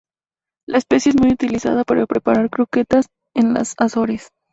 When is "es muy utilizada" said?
1.11-1.83